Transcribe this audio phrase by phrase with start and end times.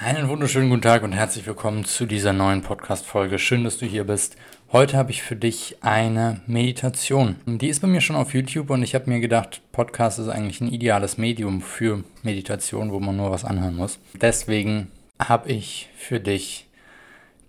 [0.00, 3.36] Einen wunderschönen guten Tag und herzlich willkommen zu dieser neuen Podcast-Folge.
[3.40, 4.36] Schön, dass du hier bist.
[4.70, 7.34] Heute habe ich für dich eine Meditation.
[7.46, 10.60] Die ist bei mir schon auf YouTube und ich habe mir gedacht, Podcast ist eigentlich
[10.60, 13.98] ein ideales Medium für Meditation, wo man nur was anhören muss.
[14.14, 16.68] Deswegen habe ich für dich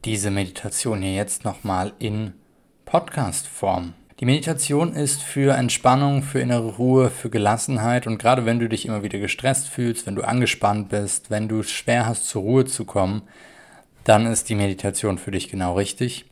[0.03, 2.33] diese Meditation hier jetzt nochmal in
[2.85, 8.67] Podcast-Form die Meditation ist für Entspannung, für innere Ruhe, für Gelassenheit und gerade wenn du
[8.67, 12.65] dich immer wieder gestresst fühlst, wenn du angespannt bist, wenn du schwer hast, zur Ruhe
[12.65, 13.21] zu kommen,
[14.03, 16.25] dann ist die Meditation für dich genau richtig,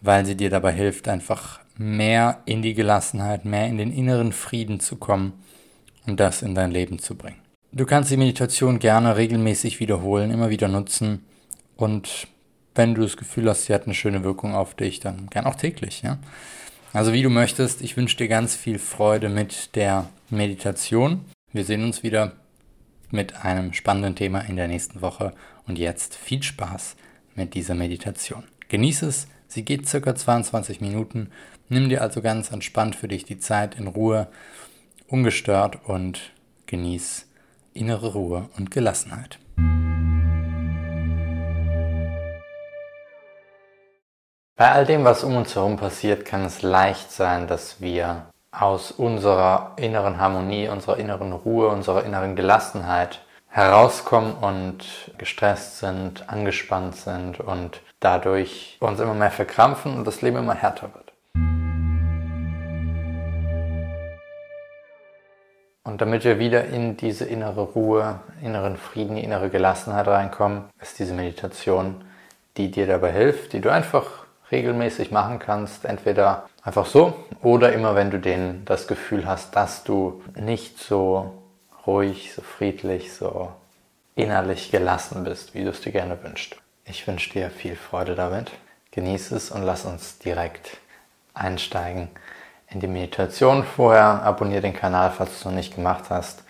[0.00, 4.78] weil sie dir dabei hilft, einfach mehr in die Gelassenheit, mehr in den inneren Frieden
[4.78, 5.32] zu kommen
[6.06, 7.40] und das in dein Leben zu bringen.
[7.72, 11.24] Du kannst die Meditation gerne regelmäßig wiederholen, immer wieder nutzen
[11.76, 12.28] und
[12.76, 15.56] wenn du das Gefühl hast, sie hat eine schöne Wirkung auf dich, dann gern auch
[15.56, 16.18] täglich, ja.
[16.92, 21.24] Also wie du möchtest, ich wünsche dir ganz viel Freude mit der Meditation.
[21.52, 22.32] Wir sehen uns wieder
[23.10, 25.32] mit einem spannenden Thema in der nächsten Woche
[25.66, 26.96] und jetzt viel Spaß
[27.36, 28.42] mit dieser Meditation.
[28.68, 31.30] Genieße es, sie geht circa 22 Minuten.
[31.68, 34.26] Nimm dir also ganz entspannt für dich die Zeit in Ruhe,
[35.06, 36.32] ungestört und
[36.66, 37.26] genieß
[37.72, 39.38] innere Ruhe und Gelassenheit.
[44.60, 48.90] Bei all dem, was um uns herum passiert, kann es leicht sein, dass wir aus
[48.90, 54.84] unserer inneren Harmonie, unserer inneren Ruhe, unserer inneren Gelassenheit herauskommen und
[55.16, 60.90] gestresst sind, angespannt sind und dadurch uns immer mehr verkrampfen und das Leben immer härter
[60.92, 61.14] wird.
[65.84, 71.14] Und damit wir wieder in diese innere Ruhe, inneren Frieden, innere Gelassenheit reinkommen, ist diese
[71.14, 72.04] Meditation,
[72.58, 75.84] die dir dabei hilft, die du einfach regelmäßig machen kannst.
[75.84, 81.32] Entweder einfach so oder immer, wenn du den, das Gefühl hast, dass du nicht so
[81.86, 83.50] ruhig, so friedlich, so
[84.14, 86.56] innerlich gelassen bist, wie du es dir gerne wünschst.
[86.84, 88.50] Ich wünsche dir viel Freude damit.
[88.90, 90.78] Genieße es und lass uns direkt
[91.32, 92.08] einsteigen
[92.68, 93.64] in die Meditation.
[93.64, 96.42] Vorher abonniere den Kanal, falls du es noch nicht gemacht hast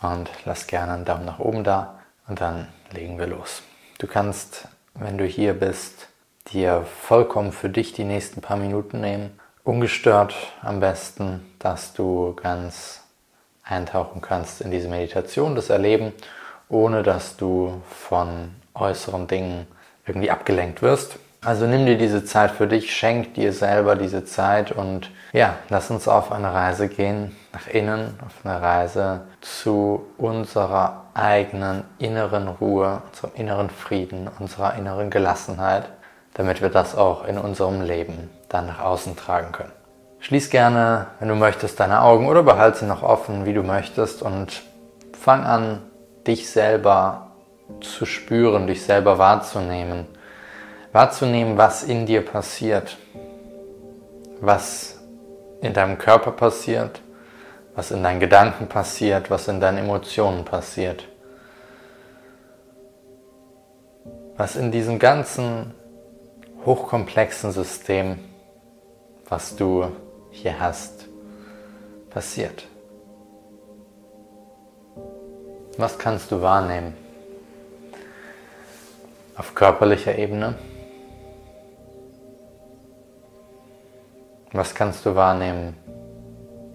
[0.00, 3.62] und lass gerne einen Daumen nach oben da und dann legen wir los.
[3.98, 6.08] Du kannst, wenn du hier bist,
[6.52, 9.38] dir vollkommen für dich die nächsten paar Minuten nehmen.
[9.64, 13.02] Ungestört am besten, dass du ganz
[13.62, 16.12] eintauchen kannst in diese Meditation, das Erleben,
[16.68, 19.66] ohne dass du von äußeren Dingen
[20.06, 21.18] irgendwie abgelenkt wirst.
[21.42, 25.90] Also nimm dir diese Zeit für dich, schenk dir selber diese Zeit und ja, lass
[25.90, 33.02] uns auf eine Reise gehen, nach innen, auf eine Reise zu unserer eigenen inneren Ruhe,
[33.12, 35.84] zum inneren Frieden, unserer inneren Gelassenheit
[36.34, 39.72] damit wir das auch in unserem Leben dann nach außen tragen können.
[40.20, 44.22] Schließ gerne, wenn du möchtest, deine Augen oder behalte sie noch offen, wie du möchtest
[44.22, 44.62] und
[45.18, 45.82] fang an,
[46.26, 47.28] dich selber
[47.80, 50.06] zu spüren, dich selber wahrzunehmen.
[50.92, 52.96] Wahrzunehmen, was in dir passiert,
[54.40, 55.00] was
[55.60, 57.00] in deinem Körper passiert,
[57.74, 61.08] was in deinen Gedanken passiert, was in deinen Emotionen passiert.
[64.36, 65.74] Was in diesem ganzen
[66.64, 68.18] hochkomplexen System,
[69.28, 69.86] was du
[70.30, 71.08] hier hast,
[72.10, 72.66] passiert.
[75.76, 76.94] Was kannst du wahrnehmen?
[79.36, 80.54] Auf körperlicher Ebene?
[84.52, 85.76] Was kannst du wahrnehmen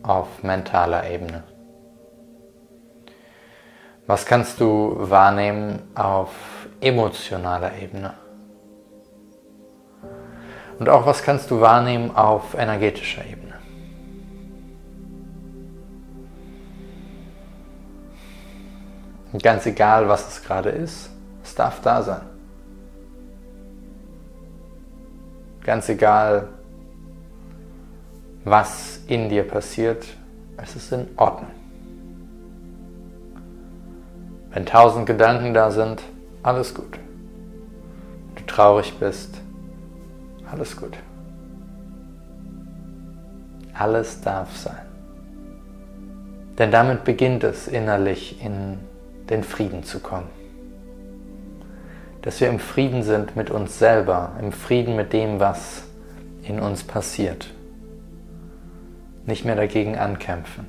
[0.04, 1.44] auf mentaler Ebene?
[4.06, 6.30] Was kannst du wahrnehmen auf
[6.82, 8.14] emotionaler Ebene?
[10.80, 13.56] Und auch was kannst du wahrnehmen auf energetischer Ebene.
[19.34, 21.10] Und ganz egal, was es gerade ist,
[21.44, 22.22] es darf da sein.
[25.64, 26.48] Ganz egal,
[28.46, 30.06] was in dir passiert,
[30.58, 31.52] es ist in Ordnung.
[34.52, 36.02] Wenn tausend Gedanken da sind,
[36.42, 36.98] alles gut.
[38.34, 39.42] Wenn du traurig bist,
[40.52, 40.98] alles gut.
[43.74, 44.86] Alles darf sein.
[46.58, 48.78] Denn damit beginnt es innerlich in
[49.30, 50.28] den Frieden zu kommen.
[52.22, 55.84] Dass wir im Frieden sind mit uns selber, im Frieden mit dem, was
[56.44, 57.50] in uns passiert.
[59.26, 60.66] Nicht mehr dagegen ankämpfen.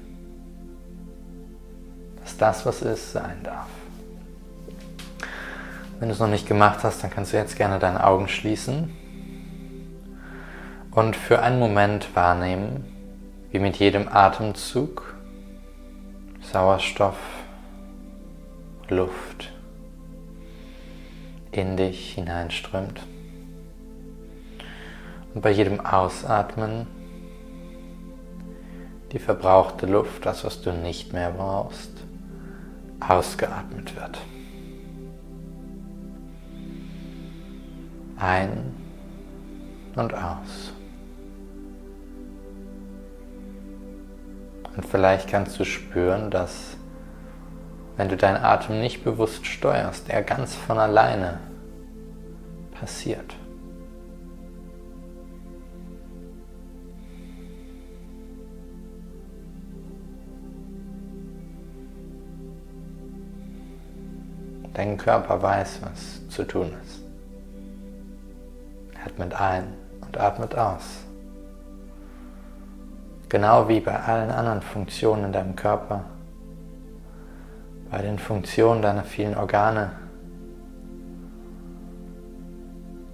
[2.21, 3.67] Dass das, was ist, sein darf.
[5.99, 8.93] Wenn du es noch nicht gemacht hast, dann kannst du jetzt gerne deine Augen schließen
[11.01, 12.85] und für einen Moment wahrnehmen,
[13.51, 15.15] wie mit jedem Atemzug
[16.43, 17.17] Sauerstoff,
[18.91, 19.51] Luft
[21.53, 23.01] in dich hineinströmt.
[25.33, 26.87] Und bei jedem Ausatmen
[29.13, 31.93] die verbrauchte Luft, das, was du nicht mehr brauchst,
[33.01, 34.19] ausgeatmet wird.
[38.19, 38.75] Ein
[39.97, 40.75] und aus.
[44.77, 46.77] Und vielleicht kannst du spüren, dass
[47.97, 51.39] wenn du deinen Atem nicht bewusst steuerst, er ganz von alleine
[52.73, 53.37] passiert.
[64.73, 67.03] Dein Körper weiß, was zu tun ist.
[69.05, 71.10] Atmet ein und atmet aus.
[73.31, 76.05] Genau wie bei allen anderen Funktionen in deinem Körper,
[77.89, 79.93] bei den Funktionen deiner vielen Organe,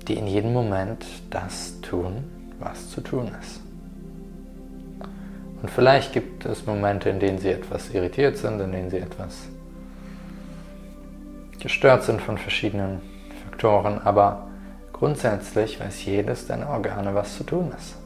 [0.08, 2.24] die in jedem Moment das tun,
[2.58, 3.60] was zu tun ist.
[5.60, 9.48] Und vielleicht gibt es Momente, in denen sie etwas irritiert sind, in denen sie etwas
[11.60, 13.02] gestört sind von verschiedenen
[13.44, 14.46] Faktoren, aber
[14.94, 17.96] grundsätzlich weiß jedes deiner Organe, was zu tun ist.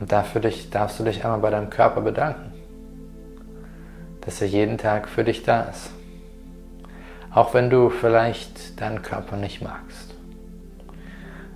[0.00, 2.52] Und dafür dich, darfst du dich einmal bei deinem Körper bedanken,
[4.22, 5.90] dass er jeden Tag für dich da ist.
[7.32, 10.14] Auch wenn du vielleicht deinen Körper nicht magst.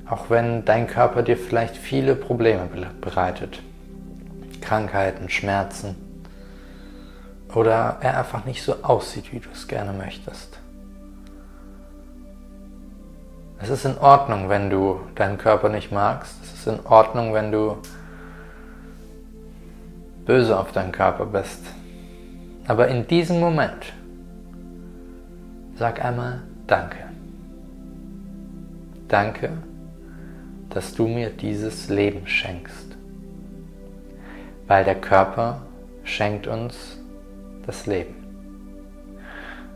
[0.08, 2.68] Auch wenn dein Körper dir vielleicht viele Probleme
[3.00, 3.62] bereitet.
[4.60, 5.96] Krankheiten, Schmerzen.
[7.54, 10.58] Oder er einfach nicht so aussieht, wie du es gerne möchtest.
[13.60, 16.36] Es ist in Ordnung, wenn du deinen Körper nicht magst.
[16.42, 17.78] Es ist in Ordnung, wenn du
[20.28, 21.64] böse auf deinen Körper bist.
[22.68, 23.94] Aber in diesem Moment
[25.74, 26.98] sag einmal Danke.
[29.08, 29.52] Danke,
[30.68, 32.94] dass du mir dieses Leben schenkst.
[34.66, 35.62] Weil der Körper
[36.04, 36.98] schenkt uns
[37.66, 38.14] das Leben.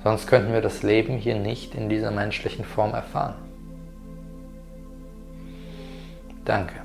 [0.04, 3.36] Sonst könnten wir das Leben hier nicht in dieser menschlichen Form erfahren.
[6.44, 6.81] Danke.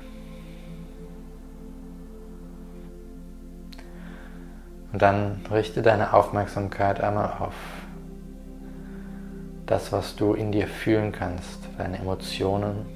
[4.92, 7.54] Und dann richte deine Aufmerksamkeit einmal auf
[9.66, 12.86] das, was du in dir fühlen kannst, deine Emotionen.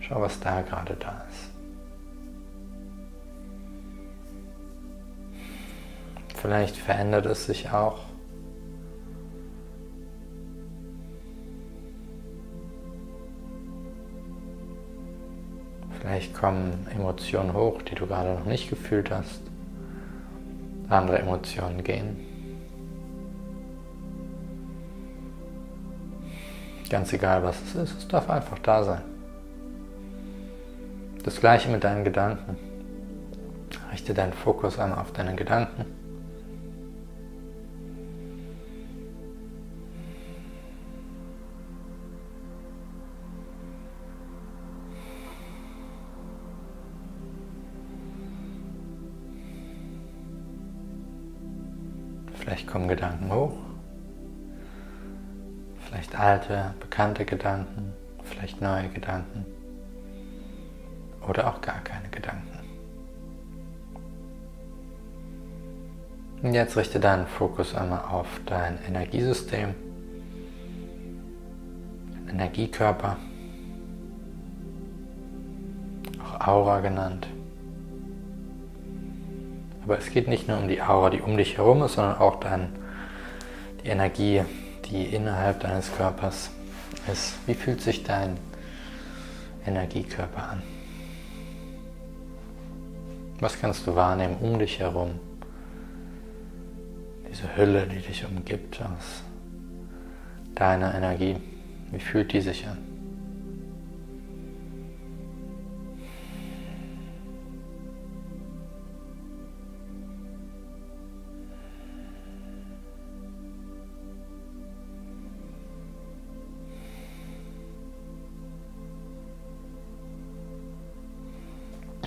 [0.00, 1.50] Schau, was da gerade da ist.
[6.34, 8.09] Vielleicht verändert es sich auch.
[16.20, 19.40] Vielleicht kommen Emotionen hoch, die du gerade noch nicht gefühlt hast.
[20.90, 22.18] Andere Emotionen gehen.
[26.90, 29.00] Ganz egal, was es ist, es darf einfach da sein.
[31.24, 32.58] Das gleiche mit deinen Gedanken.
[33.90, 35.86] Richte deinen Fokus einmal auf deine Gedanken.
[52.70, 53.52] Kommen Gedanken hoch,
[55.86, 59.44] vielleicht alte, bekannte Gedanken, vielleicht neue Gedanken
[61.28, 62.46] oder auch gar keine Gedanken.
[66.42, 69.74] Und jetzt richte deinen Fokus einmal auf dein Energiesystem,
[72.30, 73.18] Energiekörper,
[76.24, 77.26] auch Aura genannt.
[79.82, 82.40] Aber es geht nicht nur um die Aura, die um dich herum ist, sondern auch
[82.40, 82.70] dann
[83.82, 84.42] die Energie,
[84.90, 86.50] die innerhalb deines Körpers
[87.10, 87.34] ist.
[87.46, 88.36] Wie fühlt sich dein
[89.66, 90.62] Energiekörper an?
[93.40, 95.18] Was kannst du wahrnehmen um dich herum?
[97.30, 99.22] Diese Hülle, die dich umgibt aus
[100.54, 101.36] deiner Energie.
[101.90, 102.89] Wie fühlt die sich an?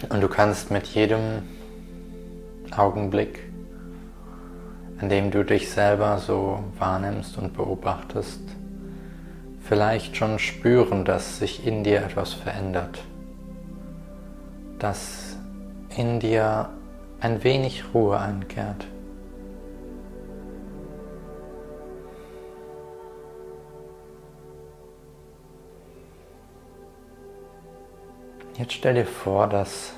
[0.10, 1.44] Und du kannst mit jedem
[2.76, 3.40] Augenblick,
[5.02, 8.42] in dem du dich selber so wahrnimmst und beobachtest,
[9.62, 13.04] vielleicht schon spüren, dass sich in dir etwas verändert,
[14.80, 15.38] dass
[15.96, 16.70] in dir
[17.20, 18.86] ein wenig Ruhe einkehrt.
[28.64, 29.92] Jetzt stell dir vor, dass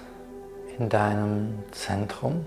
[0.79, 2.43] in deinem Zentrum,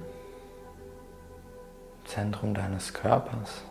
[2.06, 3.62] Zentrum deines Körpers,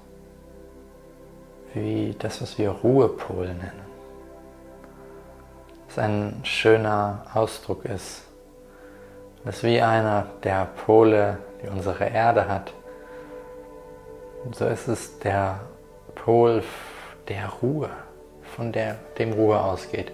[1.73, 3.81] wie das, was wir Ruhepol nennen,
[5.89, 8.23] das ein schöner Ausdruck ist.
[9.43, 12.71] Das ist wie einer der Pole, die unsere Erde hat.
[14.53, 15.59] So ist es der
[16.15, 16.63] Pol
[17.27, 17.89] der Ruhe,
[18.55, 20.13] von der dem Ruhe ausgeht.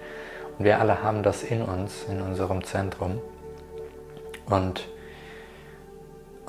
[0.58, 3.20] Und wir alle haben das in uns, in unserem Zentrum.
[4.46, 4.88] Und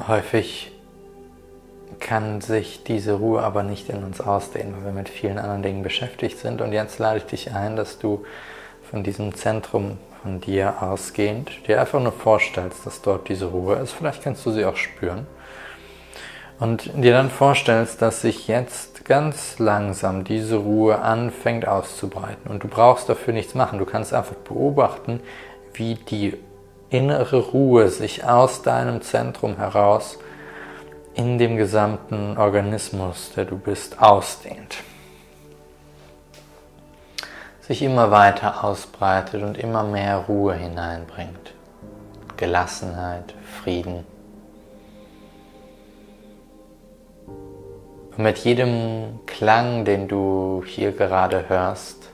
[0.07, 0.73] häufig
[2.01, 5.83] kann sich diese Ruhe aber nicht in uns ausdehnen, weil wir mit vielen anderen Dingen
[5.83, 6.61] beschäftigt sind.
[6.61, 8.25] Und jetzt lade ich dich ein, dass du
[8.91, 13.93] von diesem Zentrum von dir ausgehend dir einfach nur vorstellst, dass dort diese Ruhe ist.
[13.93, 15.27] Vielleicht kannst du sie auch spüren.
[16.61, 22.51] Und dir dann vorstellst, dass sich jetzt ganz langsam diese Ruhe anfängt auszubreiten.
[22.51, 23.79] Und du brauchst dafür nichts machen.
[23.79, 25.21] Du kannst einfach beobachten,
[25.73, 26.37] wie die
[26.91, 30.19] innere Ruhe sich aus deinem Zentrum heraus
[31.15, 34.77] in dem gesamten Organismus, der du bist, ausdehnt.
[37.61, 41.55] Sich immer weiter ausbreitet und immer mehr Ruhe hineinbringt.
[42.37, 44.14] Gelassenheit, Frieden.
[48.17, 52.11] Und mit jedem Klang, den du hier gerade hörst,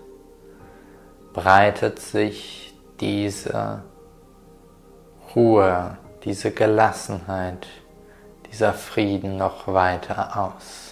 [1.35, 3.83] breitet sich diese
[5.35, 7.67] Ruhe, diese Gelassenheit,
[8.51, 10.90] dieser Frieden noch weiter aus.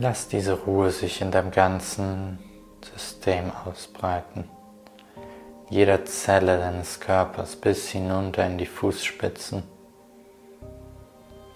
[0.00, 2.38] Lass diese Ruhe sich in deinem ganzen
[2.92, 4.48] System ausbreiten.
[5.70, 9.64] Jeder Zelle deines Körpers bis hinunter in die Fußspitzen,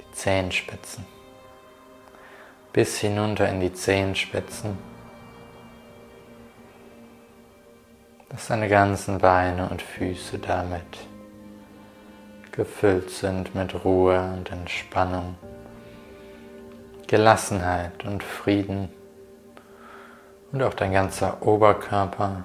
[0.01, 1.07] die Zehenspitzen,
[2.73, 4.77] bis hinunter in die Zehenspitzen,
[8.29, 10.99] dass deine ganzen Beine und Füße damit
[12.51, 15.37] gefüllt sind mit Ruhe und Entspannung.
[17.13, 18.89] Gelassenheit und Frieden
[20.51, 22.43] und auch dein ganzer Oberkörper,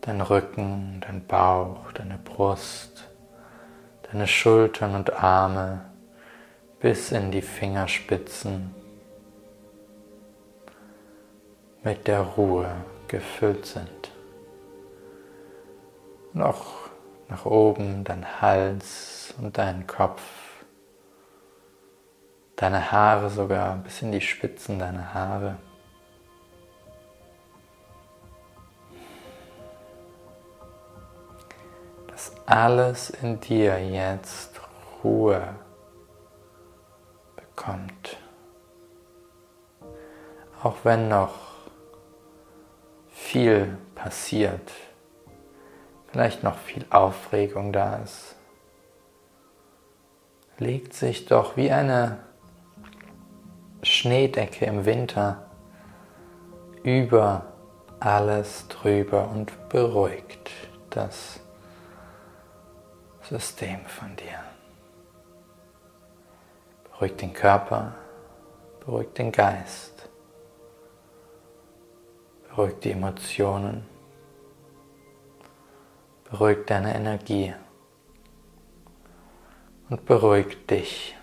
[0.00, 3.08] dein Rücken, dein Bauch, deine Brust,
[4.10, 5.82] deine Schultern und Arme
[6.80, 8.74] bis in die Fingerspitzen
[11.84, 12.74] mit der Ruhe
[13.06, 14.10] gefüllt sind.
[16.34, 16.90] Auch
[17.28, 20.22] nach oben dein Hals und dein Kopf
[22.56, 25.56] deine Haare sogar, bis in die Spitzen deiner Haare.
[32.08, 34.60] Dass alles in dir jetzt
[35.02, 35.54] Ruhe
[37.36, 38.16] bekommt.
[40.62, 41.34] Auch wenn noch
[43.10, 44.70] viel passiert,
[46.10, 48.36] vielleicht noch viel Aufregung da ist,
[50.58, 52.20] legt sich doch wie eine
[53.82, 55.50] Schneedecke im Winter
[56.84, 57.52] über
[57.98, 60.50] alles drüber und beruhigt
[60.90, 61.40] das
[63.22, 64.38] System von dir.
[66.92, 67.94] Beruhigt den Körper,
[68.84, 70.08] beruhigt den Geist,
[72.48, 73.84] beruhigt die Emotionen,
[76.30, 77.52] beruhigt deine Energie
[79.88, 81.16] und beruhigt dich.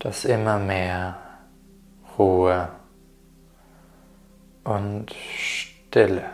[0.00, 1.18] Dass immer mehr
[2.18, 2.68] Ruhe
[4.64, 6.24] und Stille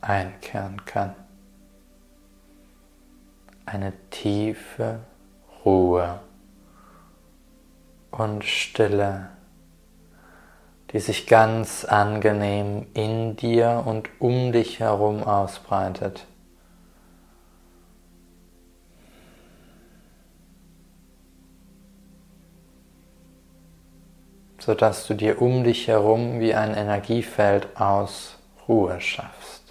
[0.00, 1.14] einkehren kann.
[3.66, 5.00] Eine tiefe
[5.64, 6.20] Ruhe
[8.10, 9.28] und Stille,
[10.92, 16.26] die sich ganz angenehm in dir und um dich herum ausbreitet.
[24.66, 29.62] Sodass du dir um dich herum wie ein Energiefeld aus Ruhe schaffst.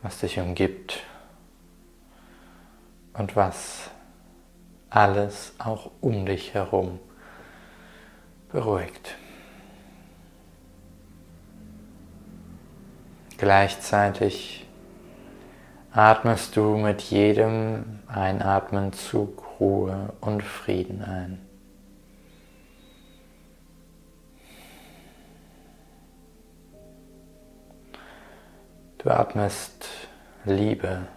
[0.00, 1.00] was dich umgibt
[3.12, 3.90] und was
[4.88, 6.98] alles auch um dich herum
[8.50, 9.16] beruhigt.
[13.36, 14.67] Gleichzeitig
[15.98, 21.40] atmest du mit jedem Einatmen Zug Ruhe und Frieden ein.
[28.98, 29.88] Du atmest
[30.44, 31.08] Liebe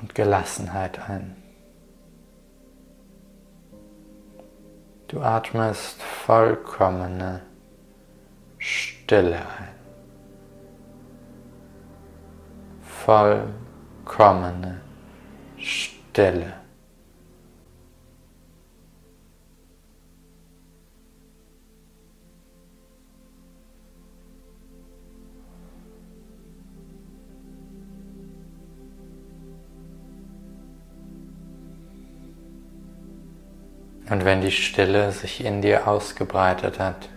[0.00, 1.34] und Gelassenheit ein.
[5.08, 7.40] Du atmest vollkommene
[8.58, 9.75] Stille ein.
[13.06, 14.80] Vollkommene
[15.58, 16.54] Stille.
[34.10, 37.08] Und wenn die Stille sich in dir ausgebreitet hat,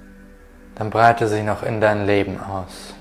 [0.75, 2.93] dann breite sie noch in dein Leben aus.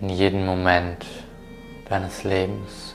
[0.00, 1.06] In jedem Moment
[1.88, 2.94] deines Lebens.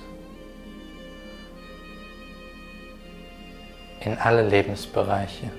[4.01, 5.51] In alle Lebensbereiche.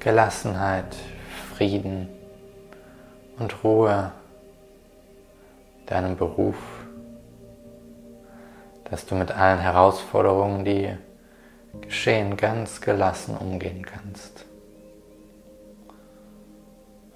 [0.00, 0.94] Gelassenheit,
[1.54, 2.08] Frieden
[3.38, 4.12] und Ruhe
[5.86, 6.56] deinem Beruf
[8.90, 10.96] dass du mit allen Herausforderungen, die
[11.80, 14.47] geschehen, ganz gelassen umgehen kannst.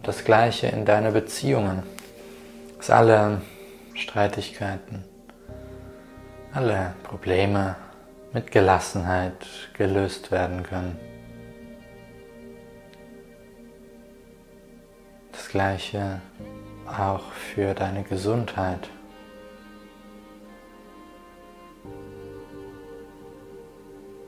[0.02, 1.84] Das gleiche in deine Beziehungen,
[2.76, 3.40] dass alle
[3.94, 5.04] Streitigkeiten,
[6.52, 7.76] alle Probleme
[8.32, 10.98] mit Gelassenheit gelöst werden können.
[15.30, 16.20] Das gleiche
[16.86, 18.88] auch für deine Gesundheit.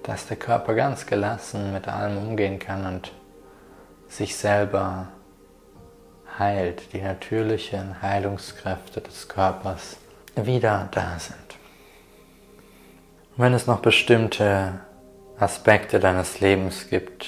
[0.04, 3.12] dass der Körper ganz gelassen mit allem umgehen kann und
[4.06, 5.08] sich selber
[6.38, 9.97] heilt, die natürlichen Heilungskräfte des Körpers
[10.37, 11.38] wieder da sind.
[13.37, 14.81] Und wenn es noch bestimmte
[15.38, 17.27] Aspekte deines Lebens gibt,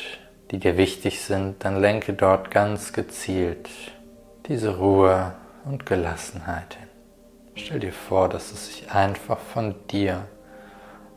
[0.51, 3.69] die dir wichtig sind, dann lenke dort ganz gezielt
[4.47, 6.89] diese Ruhe und Gelassenheit hin.
[7.57, 10.27] Stell dir vor, dass es sich einfach von dir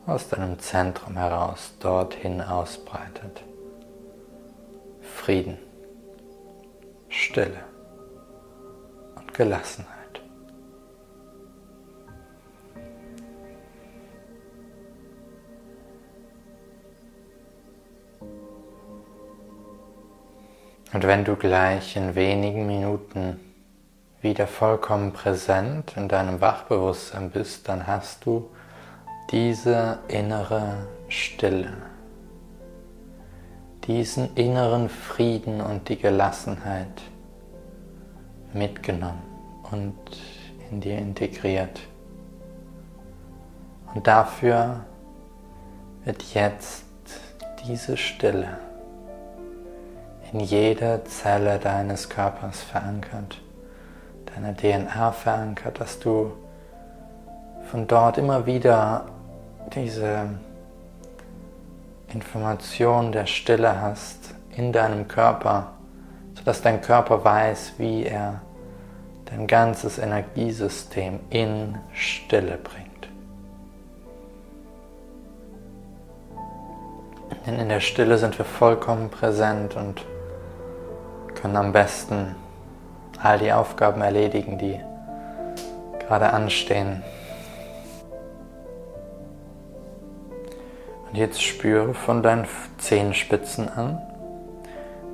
[0.07, 3.43] aus deinem Zentrum heraus dorthin ausbreitet.
[5.01, 5.59] Frieden,
[7.09, 7.68] Stille
[9.39, 10.19] Gelassenheit.
[20.91, 23.39] Und wenn du gleich in wenigen Minuten
[24.21, 28.49] wieder vollkommen präsent in deinem Wachbewusstsein bist, dann hast du
[29.31, 31.77] diese innere Stille,
[33.85, 37.03] diesen inneren Frieden und die Gelassenheit
[38.51, 39.28] mitgenommen
[39.71, 39.95] und
[40.71, 41.79] in dir integriert.
[43.93, 44.81] Und dafür
[46.05, 46.85] wird jetzt
[47.65, 48.57] diese Stille
[50.31, 53.41] in jede Zelle deines Körpers verankert,
[54.33, 56.31] deiner DNA verankert, dass du
[57.71, 59.05] von dort immer wieder
[59.73, 60.29] diese
[62.13, 65.73] Information der Stille hast in deinem Körper,
[66.35, 68.41] sodass dein Körper weiß, wie er
[69.29, 72.89] dein ganzes Energiesystem in Stille bringt.
[77.45, 80.05] Denn in der Stille sind wir vollkommen präsent und
[81.35, 82.35] können am besten
[83.21, 84.79] all die Aufgaben erledigen, die
[85.99, 87.03] gerade anstehen.
[91.07, 93.99] Und jetzt spüre von deinen Zehenspitzen an,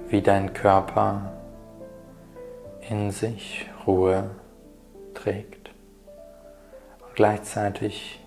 [0.09, 1.31] wie dein Körper
[2.89, 4.31] in sich Ruhe
[5.13, 5.69] trägt.
[7.01, 8.23] Und gleichzeitig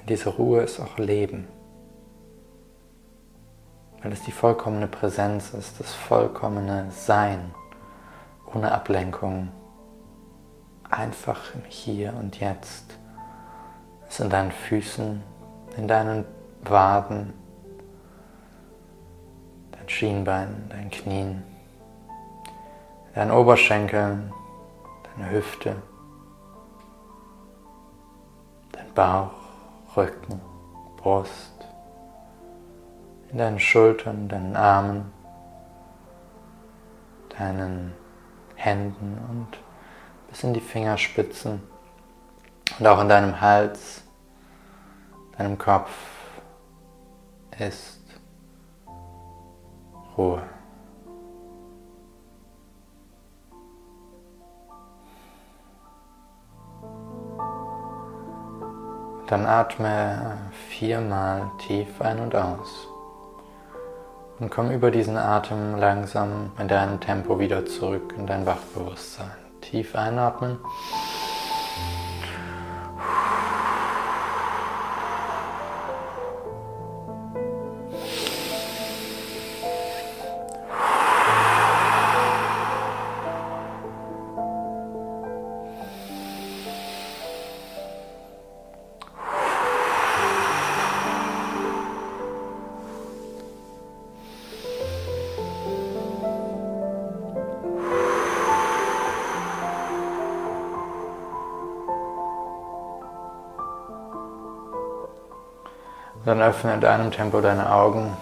[0.00, 1.48] in dieser Ruhe ist auch Leben.
[4.02, 7.54] Weil es die vollkommene Präsenz ist, das vollkommene Sein,
[8.52, 9.48] ohne Ablenkung,
[10.90, 12.98] einfach im Hier und Jetzt.
[14.08, 15.22] Es in deinen Füßen,
[15.76, 16.24] in deinen
[16.64, 17.32] Waden,
[19.70, 21.42] dein Schienbein, dein Knien,
[23.14, 24.32] dein Oberschenkeln,
[25.16, 25.76] deine Hüfte,
[28.72, 29.30] dein Bauch,
[29.96, 30.40] Rücken,
[30.96, 31.66] Brust,
[33.30, 35.12] in deinen Schultern, deinen Armen,
[37.38, 37.94] deinen
[38.54, 39.58] Händen und
[40.28, 41.62] bis in die Fingerspitzen
[42.78, 44.02] und auch in deinem Hals,
[45.36, 45.90] deinem Kopf
[47.58, 48.00] ist
[50.16, 50.42] Ruhe.
[59.32, 60.36] Dann atme
[60.68, 62.86] viermal tief ein und aus.
[64.38, 69.30] Und komm über diesen Atem langsam in deinem Tempo wieder zurück in dein Wachbewusstsein.
[69.62, 70.58] Tief einatmen.
[106.24, 108.16] Dann öffne in deinem Tempo deine Augen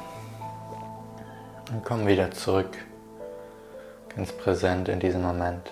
[1.70, 2.78] und komm wieder zurück,
[4.16, 5.70] ganz präsent in diesem Moment.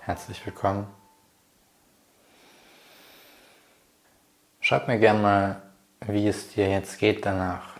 [0.00, 0.86] Herzlich willkommen.
[4.60, 5.56] Schreib mir gerne mal,
[6.06, 7.74] wie es dir jetzt geht danach,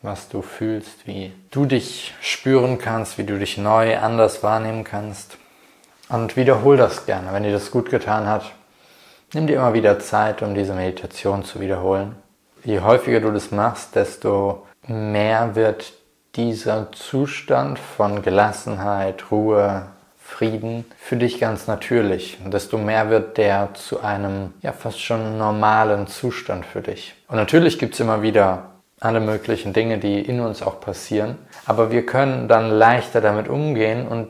[0.00, 5.36] was du fühlst, wie du dich spüren kannst, wie du dich neu anders wahrnehmen kannst.
[6.08, 8.50] Und wiederhol das gerne, wenn dir das gut getan hat.
[9.32, 12.16] Nimm dir immer wieder Zeit, um diese Meditation zu wiederholen.
[12.64, 15.92] Je häufiger du das machst, desto mehr wird
[16.36, 19.86] dieser Zustand von Gelassenheit, Ruhe,
[20.18, 22.38] Frieden für dich ganz natürlich.
[22.44, 27.14] Und desto mehr wird der zu einem ja fast schon normalen Zustand für dich.
[27.28, 31.36] Und natürlich gibt es immer wieder alle möglichen Dinge, die in uns auch passieren.
[31.64, 34.28] Aber wir können dann leichter damit umgehen und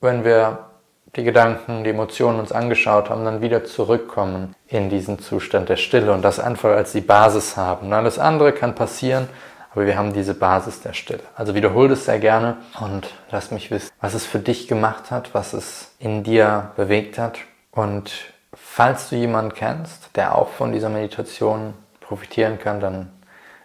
[0.00, 0.69] wenn wir
[1.16, 6.12] die Gedanken, die Emotionen uns angeschaut haben, dann wieder zurückkommen in diesen Zustand der Stille
[6.12, 7.92] und das einfach als die Basis haben.
[7.92, 9.28] Alles andere kann passieren,
[9.72, 11.22] aber wir haben diese Basis der Stille.
[11.34, 15.34] Also wiederhol das sehr gerne und lass mich wissen, was es für dich gemacht hat,
[15.34, 17.38] was es in dir bewegt hat.
[17.72, 18.12] Und
[18.52, 23.10] falls du jemanden kennst, der auch von dieser Meditation profitieren kann, dann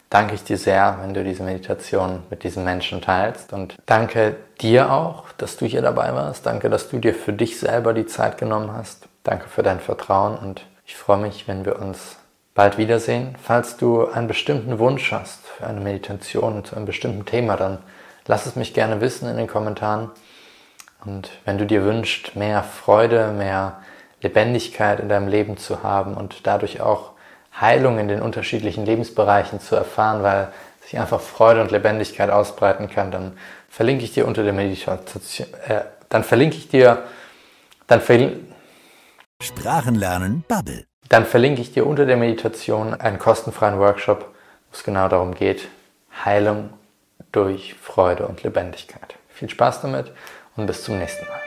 [0.10, 3.54] danke ich dir sehr, wenn du diese Meditation mit diesen Menschen teilst.
[3.54, 6.46] Und danke dir auch, dass du hier dabei warst.
[6.46, 9.08] Danke, dass du dir für dich selber die Zeit genommen hast.
[9.24, 12.18] Danke für dein Vertrauen und ich freue mich, wenn wir uns
[12.54, 13.36] bald wiedersehen.
[13.42, 17.80] Falls du einen bestimmten Wunsch hast für eine Meditation zu einem bestimmten Thema, dann
[18.28, 20.12] lass es mich gerne wissen in den Kommentaren.
[21.04, 23.82] Und wenn du dir wünschst, mehr Freude, mehr
[24.22, 27.12] Lebendigkeit in deinem Leben zu haben und dadurch auch
[27.60, 30.50] Heilung in den unterschiedlichen Lebensbereichen zu erfahren, weil
[30.84, 33.38] sich einfach Freude und Lebendigkeit ausbreiten kann, dann
[33.70, 37.04] verlinke ich dir unter der Meditation, äh, dann verlinke ich dir,
[37.88, 38.40] dann verlinke
[39.42, 40.86] Sprachenlernen Bubble.
[41.10, 45.68] Dann verlinke ich dir unter der Meditation einen kostenfreien Workshop, wo es genau darum geht,
[46.24, 46.72] Heilung
[47.32, 49.16] durch Freude und Lebendigkeit.
[49.30, 50.12] Viel Spaß damit
[50.56, 51.45] und bis zum nächsten Mal.